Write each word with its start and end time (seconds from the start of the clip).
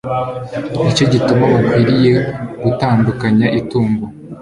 ni 0.83 0.91
cyo 0.97 1.05
gituma 1.13 1.43
mukwiriye 1.51 2.13
gutandukanya 2.63 3.47
itungo 3.59 4.05